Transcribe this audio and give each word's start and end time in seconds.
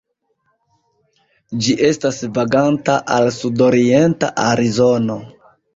Ĝi 1.65 1.75
estas 1.89 2.23
vaganta 2.39 2.99
al 3.19 3.33
sudorienta 3.39 4.35
Arizono. 4.51 5.25